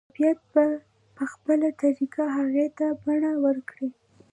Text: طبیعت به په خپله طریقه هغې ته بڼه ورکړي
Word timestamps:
طبیعت 0.09 0.39
به 0.53 0.65
په 1.15 1.23
خپله 1.31 1.67
طریقه 1.81 2.23
هغې 2.37 2.67
ته 2.77 2.87
بڼه 3.03 3.31
ورکړي 3.45 3.89